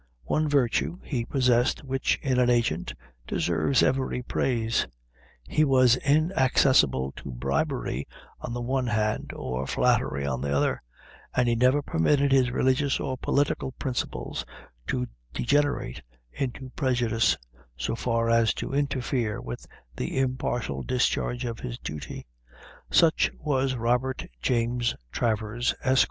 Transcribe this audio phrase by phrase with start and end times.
[0.25, 2.95] One virtue he possessed, which, in an agent,
[3.27, 4.87] deserves every praise;
[5.47, 8.07] he was inaccessible to bribery
[8.39, 10.81] on the one hand, or flattery on the other;
[11.35, 14.43] and he never permitted his religious or political principles
[14.87, 17.37] to degenerate into prejudice,
[17.77, 22.25] so far as to interfere with the impartial discharge of his duty.
[22.89, 25.99] Such was Robert James Travers, Esq.